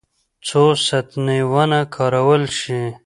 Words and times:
څو 0.47 0.63
ستنې 0.85 1.39
ونه 1.53 1.79
کارول 1.95 2.43
شي. 2.59 2.81